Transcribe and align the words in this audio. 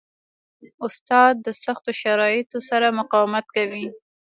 استاد 0.85 1.33
د 1.45 1.47
سختو 1.63 1.91
شرایطو 2.01 2.59
سره 2.69 2.87
مقاومت 2.99 3.45
کوي. 3.55 3.85